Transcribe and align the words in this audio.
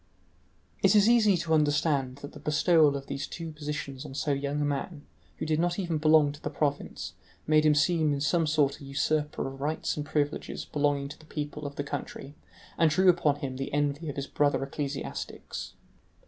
It 0.81 0.95
is 0.95 1.07
easy 1.07 1.37
to 1.37 1.53
understand 1.53 2.15
that 2.23 2.31
the 2.33 2.39
bestowal 2.39 2.97
of 2.97 3.05
these 3.05 3.27
two 3.27 3.51
positions 3.51 4.03
on 4.03 4.15
so 4.15 4.31
young 4.31 4.59
a 4.59 4.65
man, 4.65 5.05
who 5.37 5.45
did 5.45 5.59
not 5.59 5.77
even 5.77 5.99
belong 5.99 6.31
to 6.31 6.41
the 6.41 6.49
province, 6.49 7.13
made 7.45 7.67
him 7.67 7.75
seem 7.75 8.11
in 8.11 8.19
some 8.19 8.47
sort 8.47 8.81
a 8.81 8.83
usurper 8.83 9.47
of 9.47 9.61
rights 9.61 9.95
and 9.95 10.03
privileges 10.03 10.65
belonging 10.65 11.07
to 11.09 11.19
the 11.19 11.25
people 11.25 11.67
of 11.67 11.75
the 11.75 11.83
country, 11.83 12.33
and 12.79 12.89
drew 12.89 13.09
upon 13.09 13.35
him 13.41 13.57
the 13.57 13.71
envy 13.71 14.09
of 14.09 14.15
his 14.15 14.25
brother 14.25 14.63
ecclesiastics. 14.63 15.73